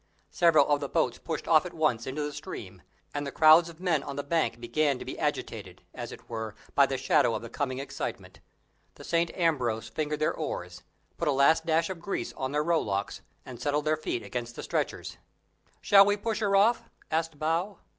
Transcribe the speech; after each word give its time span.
Several 0.31 0.67
of 0.67 0.79
the 0.79 0.89
boats 0.89 1.19
pushed 1.19 1.47
off 1.47 1.63
at 1.63 1.75
once 1.75 2.07
into 2.07 2.23
the 2.23 2.33
stream; 2.33 2.81
and 3.13 3.23
the 3.27 3.31
crowds 3.31 3.69
of 3.69 3.79
men 3.79 4.01
on 4.01 4.15
the 4.15 4.23
bank 4.23 4.59
began 4.59 4.97
to 4.97 5.05
be 5.05 5.19
agitated, 5.19 5.83
as 5.93 6.11
it 6.11 6.27
were, 6.27 6.55
by 6.73 6.87
the 6.87 6.97
shadow 6.97 7.35
of 7.35 7.43
the 7.43 7.51
coming 7.51 7.77
excitement. 7.77 8.39
The 8.95 9.03
St. 9.03 9.29
Ambrose 9.37 9.89
fingered 9.89 10.17
their 10.19 10.33
oars, 10.33 10.81
put 11.17 11.27
a 11.27 11.31
last 11.31 11.67
dash 11.67 11.91
of 11.91 11.99
grease 11.99 12.33
on 12.33 12.51
their 12.51 12.63
rowlocks, 12.63 13.21
and 13.45 13.61
settled 13.61 13.85
their 13.85 13.95
feet 13.95 14.23
against 14.23 14.55
the 14.55 14.63
stretchers. 14.63 15.17
"Shall 15.81 16.07
we 16.07 16.17
push 16.17 16.39
her 16.39 16.55
off?" 16.55 16.89
asked 17.11 17.37
Bow. 17.37 17.77